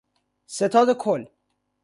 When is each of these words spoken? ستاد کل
ستاد 0.47 0.93
کل 0.97 1.25